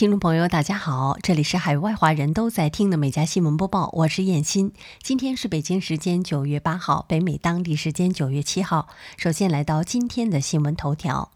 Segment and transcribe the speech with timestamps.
[0.00, 4.72] 听众朋友，大家好，这里是海外华人都在听的每家新闻播报，我是燕欣。
[5.02, 8.88] 今天是北京时间九月八号，北美当地时间九月七号。
[9.18, 11.32] 首先来到今天的新闻头条。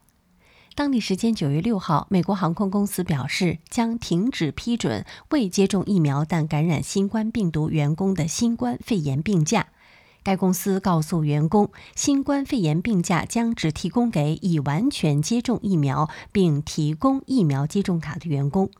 [0.75, 9.67] 当地时间九月六号，美国航空公司表示将停止批准未接种疫苗但感染新冠病毒员工的新冠肺炎病假。
[10.25, 18.71] 该公司告诉员工，新冠肺炎病假将只提供给已完全接种疫苗并提供疫苗接种卡的员工。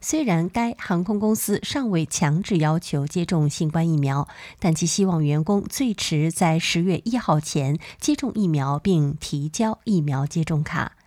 [0.00, 10.97] 虽然该航空公司尚未强制要求接种新冠疫苗，但其希望员工最迟在十月一号前接种疫苗并提交疫苗接种卡。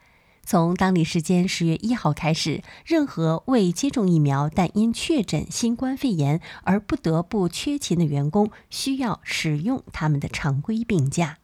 [0.43, 11.37] 从当地时间十月一号开始，任何未接种疫苗但因确诊新冠肺炎而不得不缺勤的员工，需要使用他们的常规病假。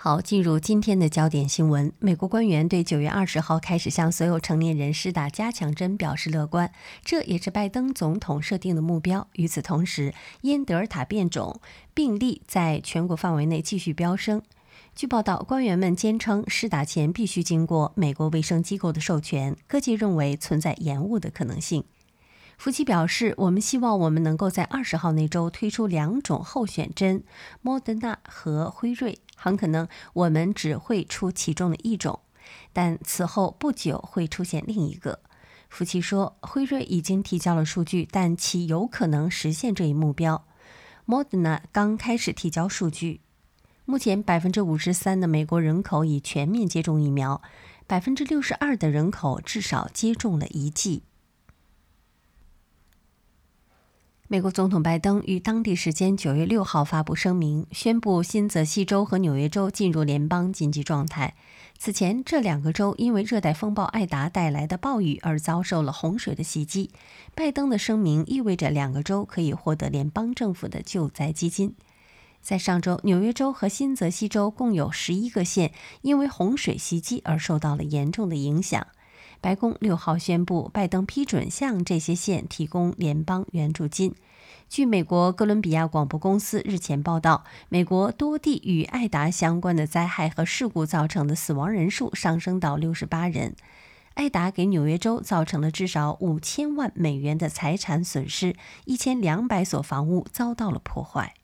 [0.00, 1.92] 好，进入今天的焦点新闻。
[1.98, 6.72] 美国官员对九月二十号开始向所有成年人施打加强针表示乐观，
[7.04, 9.26] 这也是拜登总统设定的目标。
[9.32, 11.60] 与此同时，因德尔塔变种，
[11.94, 14.40] 病例在全国范围内继续飙升。
[14.98, 19.56] 据报道，官员们坚称试打前必须经过美国卫生机构的授权。
[19.68, 21.84] 各界认为存在延误的可能性。
[22.56, 27.22] 福奇表示：“我们希望我们能够在二十号那周推出两种候选针，
[27.62, 29.20] 莫德纳和辉瑞。
[29.36, 32.18] 很可能我们只会出其中的一种，
[32.72, 35.20] 但此后不久会出现另一个。”
[35.70, 40.44] 福奇说：“辉瑞已经提交了数据，但其有可能实现这一目标。
[41.04, 43.20] 莫德纳刚开始提交数据。”
[43.90, 47.40] 目前，百分之五十三的美国人口已全面接种疫苗，
[47.86, 51.04] 百分之六十二的人口至少接种了一剂。
[54.26, 61.34] 美国总统拜登于当地时间九月六号发布声明，宣布新泽西州和纽约州进入联邦紧急状态。
[61.78, 66.90] 此前，这两个州因为热带风暴艾达带来的暴雨而遭受了洪水的袭击。
[67.34, 71.74] 拜登的声明意味着两个州可以获得联邦政府的救灾基金。
[72.48, 78.86] 在上周，纽约州和新泽西州共有十一个县因为洪水袭击而受到了严重的影响。
[79.42, 84.14] 白宫六号宣布，拜登批准向这些县提供联邦援助金。
[84.66, 93.54] 据美国哥伦比亚广播公司日前报道，美国多地与艾达相关的灾害和事故造成的死亡人数上升到六十八人。
[94.14, 98.56] 艾达给纽约州造成了至少五千万美元的财产损失，
[98.86, 101.34] 一千两百所房屋遭到了破坏。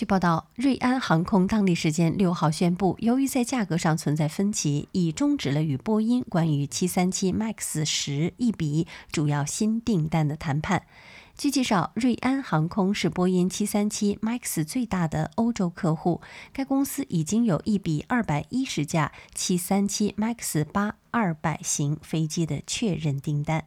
[0.00, 10.86] 据报道，瑞安航空当地时间六号宣布，由于在价格上存在分歧，已终止了与波音关于737 MAX 十一笔主要新订单的谈判。
[11.36, 16.22] 据介绍，瑞安航空是波音737 MAX 最大的欧洲客户，
[16.54, 23.66] 该公司已经有一笔二百一十架737 MAX 八二百型飞机的确认订单。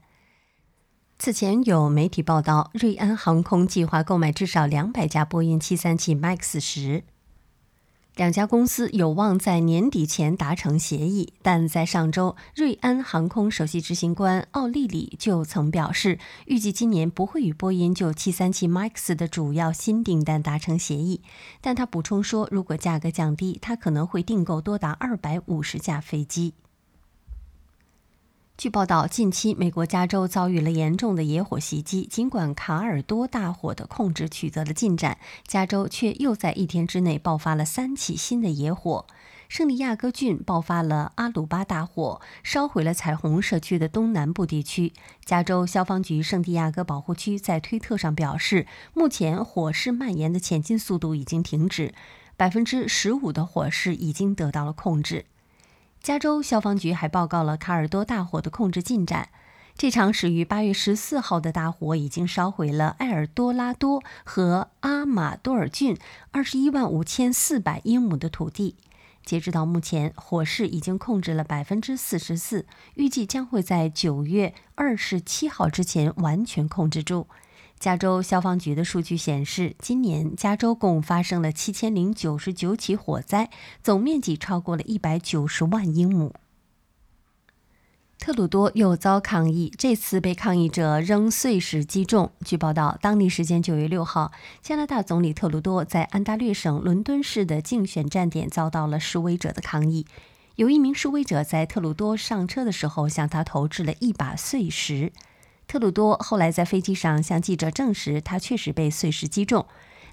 [1.23, 7.05] 此前有媒体报道，瑞安航空计划购买至少两百架波音737 MAX 十。
[8.17, 21.21] 两家公司有望在年底前达成协议，但在上周，瑞安航空首席执行官奥利里就曾表示，预计今年不会与波音就737 MAX 的主要新订单达成协议。
[21.61, 26.53] 但他补充说，如果价格降低，他可能会订购多达二百五十架飞机。
[28.55, 32.05] 据报道，近期美国加州遭遇了严重的野火袭击。
[32.05, 39.07] 尽管卡尔多大火的控制取得了进展，加州却又在一天之内爆发了三起新的野火。
[39.49, 44.93] 圣地亚哥郡爆发了阿鲁巴大火，烧毁了彩虹社区的东南部地区。
[45.25, 51.93] 加州消防局圣地亚哥保护区在推特上表示，目前火势蔓延的前进速度已经停止，
[52.37, 55.25] 百分之十五的火势已经得到了控制。
[56.03, 59.29] 加州消防局还报告了卡尔多大火的控制进展。
[59.77, 65.97] 这场始于八月十四号的大火已经烧毁了埃尔多拉多和阿马多尔郡
[66.31, 68.75] 二十一万五千四百英亩的土地。
[69.23, 72.65] 截止到目前，火势已经控制了百分之四十四，
[72.95, 77.27] 预计将会在九月二十七号之前完全控制住。
[77.83, 83.49] 加州消防局的数据显示，今年加州共发生了七千零九十九起火灾，
[83.83, 86.33] 总面积超过了一百九十万英亩。
[88.17, 92.31] 特鲁多又遭抗议，这次被抗议者扔碎石击中。
[92.45, 94.31] 据报道，当地时间九月六号，
[94.61, 100.05] 加拿大总理特鲁多在安大略省伦敦市的竞选站点遭到了示威者的抗议。
[100.55, 105.11] 有一名示威者在特鲁多上车的时候向他投掷了一把碎石。
[105.67, 109.65] 特鲁多后来在飞机上向记者证实，他确实被碎石击中，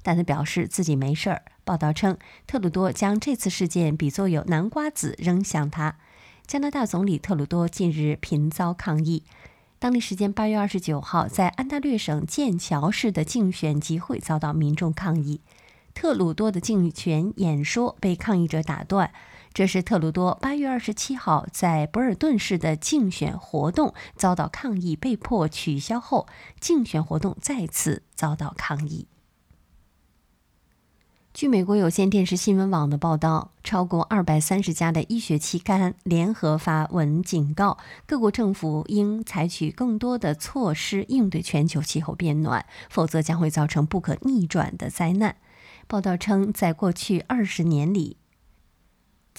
[0.03, 1.43] 但他表示自己没事儿。
[1.65, 2.17] 报道称，
[2.47, 5.97] 特鲁多将这次事件比作有南瓜子扔向他。
[6.47, 9.23] 加拿大总理特鲁多近日频遭抗议。
[9.79, 15.41] 当地时间八月二十九号，在安大略省剑桥市的竞选集会遭到民众抗议，
[15.95, 19.13] 特鲁多的竞选演说被抗议者打断。
[19.53, 26.27] 这是特鲁多八月二十七号在博尔顿市的竞选活动遭到抗议，被迫取消后，
[26.61, 29.09] 竞选活动再次遭到抗议。
[31.33, 45.37] 据美国有线电视新闻网的报道，超过二百三十家的医学期刊联合发文警告，各国政府应采取更多的措施应对全球气候变暖，否则将会造成不可逆转的灾难。
[45.87, 48.17] 报道称，在过去二十年里，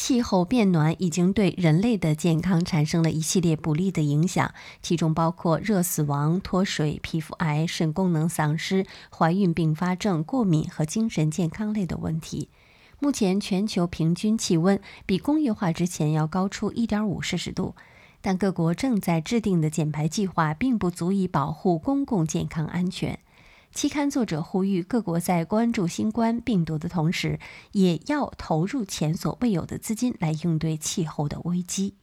[0.03, 4.51] 气候变暖已经对人类的健康产生了一系列不利的影响，
[4.81, 12.49] 其中包括热死亡、脱水、皮肤癌、肾功能丧失、怀孕并发症、过敏和精神健康类的问题。
[12.97, 17.75] 目前，全球平均气温比工业化之前要高出1.5摄氏度，
[18.21, 23.19] 但各国正在制定的减排计划并不足以保护公共健康安全。
[23.73, 27.39] 期刊作者呼吁各国在关注新冠病毒的同时，
[27.71, 31.95] 也要投入前所未有的资金来应对气候的危机。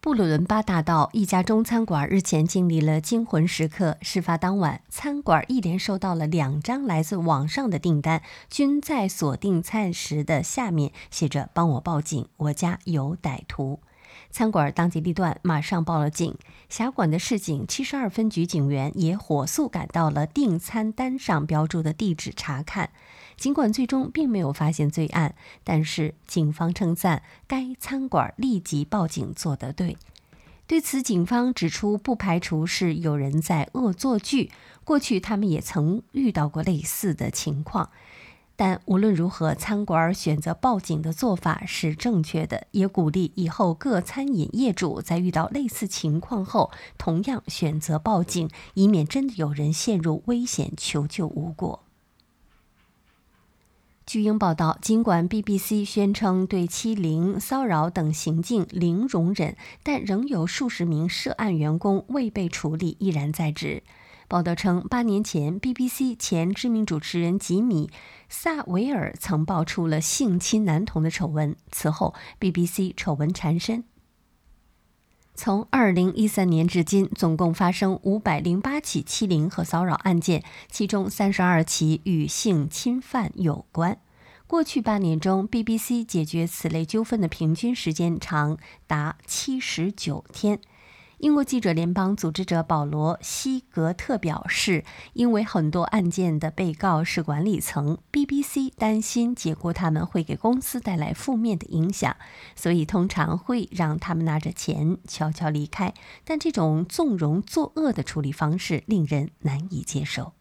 [0.00, 3.96] 布鲁伦巴大道一家中餐馆日前经历了惊魂时刻。
[4.02, 13.80] 事发当晚，餐馆一连收到了两张来自网上的订单，均在锁定餐时的下面写着“帮我报警，我家有歹徒”。
[14.34, 16.36] 餐馆当机立断，马上报了警。
[16.68, 22.90] 辖管的市警七十二分局警员也火速赶到了订餐单上标注的地址查看。
[23.36, 29.96] 尽管最终并没有发现罪案，但是警方称赞该餐馆立即报警做得对。
[30.66, 34.50] 对此，警方指出，不排除是有人在恶作剧。
[34.82, 37.90] 过去他们也曾遇到过类似的情况。
[38.56, 51.80] 但无论如何，餐馆选择报警的做法是正确的，也鼓励以后各餐饮业主在遇到类似情况后，同样选择报警，以免真的有人陷入危险求救无果。
[54.06, 63.82] 据英报道，尽管 BBC 宣称对欺凌、骚扰等行径零容忍，但仍有数十名涉案员工未被处理，依然在职。
[64.26, 67.86] 报道称，八年前，BBC 前知名主持人吉米·
[68.28, 71.54] 萨维尔曾爆出了性侵男童的丑闻。
[71.70, 73.84] 此后，BBC 丑闻缠身。
[75.34, 83.98] 从2013年至今，总共发生508起欺凌和骚扰案件，其中32起与性侵犯有关。
[84.46, 90.60] 过去八年中，BBC 解决此类纠纷的平均时间长达79天。
[91.24, 94.84] 英国记者联邦组织者保罗·西格特表示，
[95.14, 102.14] 因为很多案件的被告是管理层，BBC 担心解雇他们会给公司带来负面的影响，
[102.54, 105.94] 所以通常会让他们拿着钱悄悄离开。
[106.26, 110.34] 但这种纵容作恶的处理方式令人难以接受。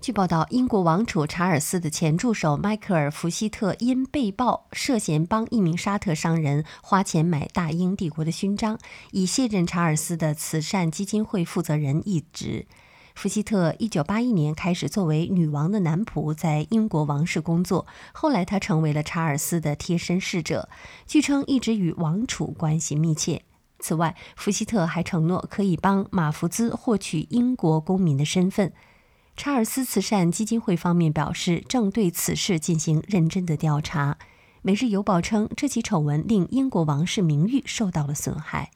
[0.00, 8.78] 据报道，英国王储查尔斯的前助手迈克尔·福希特因被曝涉嫌帮一名沙特商人花钱买大英帝国的勋章，
[9.10, 12.66] 已卸任查尔斯的慈善基金会负责人一职。
[13.16, 20.68] 福希特1981年开始作为女王的男仆在英国王室工作，后来他成为了查尔斯的贴身侍者，
[21.08, 23.42] 据称一直与王储关系密切。
[23.80, 28.72] 此外，福希特还承诺可以帮马福兹获取英国公民的身份。
[29.38, 34.14] 查尔斯慈善基金会方面表示，正对此事进行认真的调查。
[34.62, 38.72] 《每日邮报》称，这起丑闻令英国王室名誉受到了损害。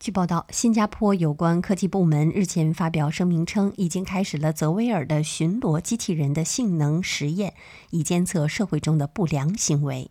[0.00, 7.52] 据报道，新加坡有关科技部门日前发表声明称，已经开始了泽威尔的巡逻机器人的性能实验，
[7.90, 10.10] 以监测社会中的不良行为。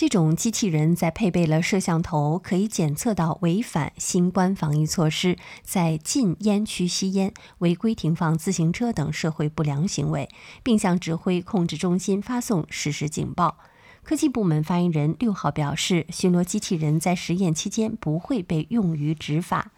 [0.00, 10.30] 这种机器人在配备了摄像头，可以检测到违反新冠防疫措施、在禁烟区吸烟、违规停放自行车等社会不良行为，
[10.62, 13.58] 并向指挥控制中心发送实时警报。
[14.02, 19.70] 科技部门发言人六号表示，巡逻机器人在实验期间不会被用于执法。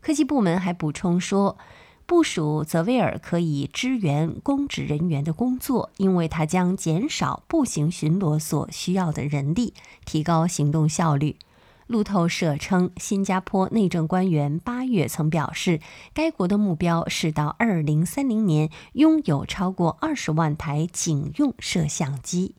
[0.00, 1.58] 科技部门还补充说。
[2.06, 11.36] 部署泽维尔可以支援公职人员的工作，因为它将减少步行巡逻所需要的人力，提高行动效率。
[11.88, 15.80] 路透社称，新加坡内政官员八月曾表示，
[16.14, 22.54] 该国的目标是到二零三零年拥有超过二十万台警用摄像机。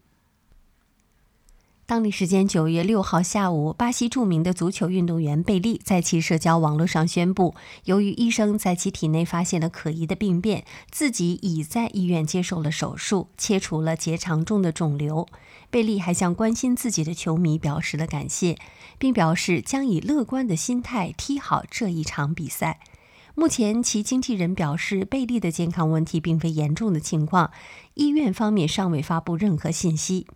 [1.87, 15.25] 当地时间九月六号下午，巴西著名的足球运动员贝利在其社交网络上宣布，由于医生在其体内发现了可疑的病变，自己已在医院接受了手术，切除了结肠中的肿瘤。
[15.69, 18.57] 贝利还向关心自己的球迷表示了感谢，
[18.97, 22.81] 并表示将以乐观的心态踢好这一场比赛。
[23.33, 27.51] 目前，其经纪人表示，贝利的健康问题并非严重的情况，
[27.93, 30.27] 医院方面尚未发布任何信息。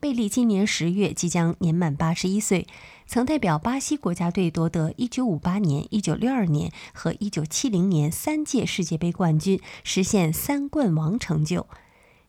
[0.00, 2.66] 贝利今年十月即将年满八十一岁，
[3.06, 11.66] 曾代表巴西国家队夺得一九五八年、一九六二年和一九七零年三届世界杯冠军，实现三冠王成就。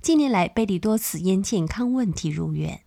[0.02, 2.82] 近年来，贝利多次因健康问题入院。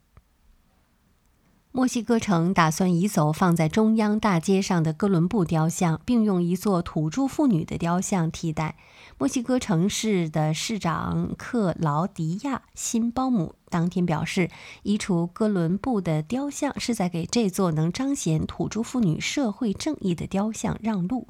[1.77, 8.77] 墨西哥城打算移走放在中央大街上的哥伦布雕像，并用一座土著妇女的雕像替代。
[9.19, 14.51] 墨西哥城市的市长克劳迪亚·辛包姆当天表示，
[14.85, 21.27] 移除哥伦布的雕像是在给这座能彰显土著妇女社会正义的雕像让路。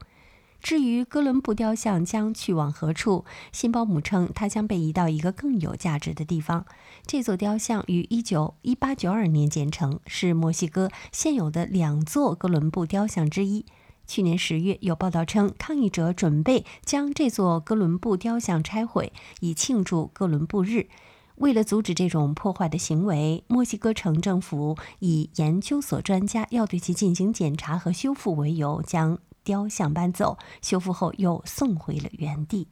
[0.65, 6.65] 至于哥伦布雕像将去往何处，辛保姆称，它将被移到一个更有价值的地方。
[7.07, 13.67] 这座雕像于一九一八九二年建成，是墨西哥现有的两座哥伦布雕像之一。
[14.07, 20.87] 去年十月，有报道称，抗议者准备将这座哥伦布雕像拆毁，以庆祝哥伦布日。
[21.35, 29.19] 为了阻止这种破坏的行为，墨西哥城政府以研究所专家要对其进行检查和修复为由，将。
[29.45, 32.67] 雕像搬走，修复后又送回了原地。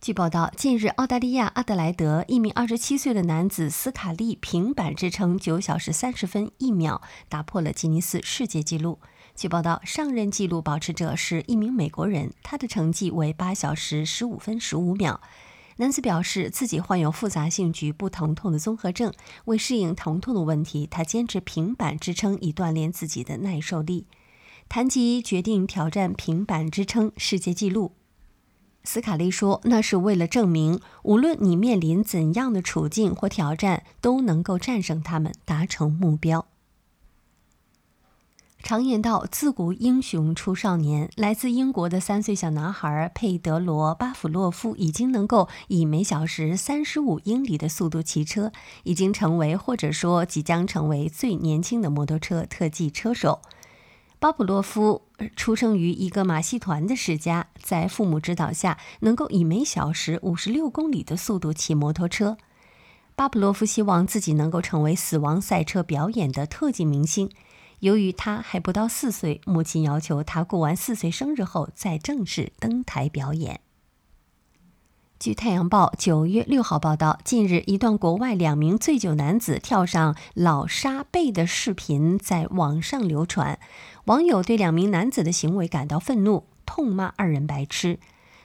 [0.00, 8.98] 据报道，近日澳大利亚阿德莱德一名二十七岁的男子斯卡利平板支撑九小时三十分一秒，打破了吉尼斯世界纪录。
[9.36, 15.20] 据报道，上任纪录保持者是一名美国人，他的成绩为八小时十五分十五秒。
[15.76, 19.12] 男子表示自己患有复杂性局部疼痛的综合症，
[19.44, 24.06] 为适应疼痛的问题，他坚持平板支撑以锻炼自己的耐受力。
[24.70, 27.90] 谈及决定挑战平板支撑世界纪录，
[28.84, 36.46] 斯卡利说：“那是为了证明，无论你面临怎样的处境或挑战，都能够战胜他们，达成目标。”
[38.62, 48.52] 常言道：“自古英雄出少年。”来自英国的三岁小男孩佩德罗·巴甫洛夫已经能够以每小时三十五英里的速度骑车，
[48.84, 53.40] 已经成为或者说即将成为最年轻的摩托车特技车手。
[54.20, 55.00] 巴甫洛夫
[55.34, 62.36] 出生于一个马戏团的世家，在父母指导下，能够以每小时五十六公里的速度骑摩托车。
[63.16, 67.30] 巴甫洛夫希望自己能够成为死亡赛车表演的特技明星。
[67.78, 73.60] 由于他还不到四岁，母亲要求他过完四岁生日后再正式登台表演。
[75.20, 83.58] 据《太阳报》九月六号报道，近日一段国外两名醉酒男子跳上老沙背的视频在网上流传，
[84.06, 87.98] 网友对两名男子的行为感到愤怒，痛骂二人白痴。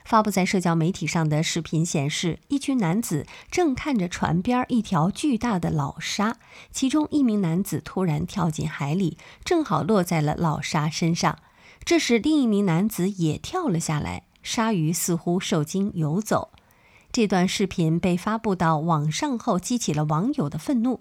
[0.03, 6.36] 发布在社交媒体上的视频显示，一群男子正看着船边一条巨大的老鲨，
[6.74, 11.38] 其中一名男子突然跳进海里，正好落在了老鲨身上。
[11.86, 16.50] 这时，另一名男子也跳了下来，鲨鱼似乎受惊游走。
[17.15, 21.00] 这段视频被发布到网上后，激起了网友的愤怒。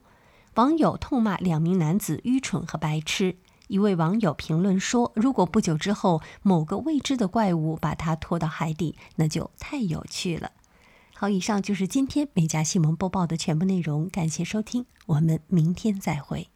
[0.55, 3.35] 网友痛骂两名男子愚蠢和白痴。
[3.67, 10.53] 一位网友评论说：“如果不久之后某个未知的怪物把他拖到海底，那就太有趣了。”
[11.17, 16.47] 好，以上就是今天美家新闻播报的全部内容，感谢收听，我们明天再会。